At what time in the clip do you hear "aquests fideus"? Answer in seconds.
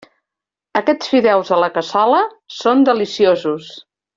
0.79-1.53